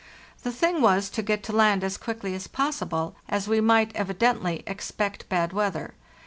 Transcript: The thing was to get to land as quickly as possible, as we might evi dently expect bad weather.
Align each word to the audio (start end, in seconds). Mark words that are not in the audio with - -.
The 0.41 0.51
thing 0.51 0.81
was 0.81 1.11
to 1.11 1.21
get 1.21 1.43
to 1.43 1.53
land 1.53 1.83
as 1.83 1.95
quickly 1.95 2.33
as 2.33 2.47
possible, 2.47 3.15
as 3.29 3.47
we 3.47 3.61
might 3.61 3.93
evi 3.93 4.15
dently 4.15 4.63
expect 4.65 5.29
bad 5.29 5.53
weather. 5.53 5.93